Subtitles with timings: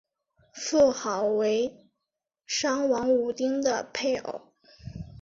[0.51, 1.87] 妇好为
[2.47, 4.41] 商王武丁的配偶。